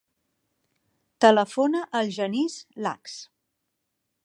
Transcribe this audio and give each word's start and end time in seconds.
Telefona 1.25 1.83
al 2.01 2.11
Genís 2.17 2.57
Lax. 2.87 3.21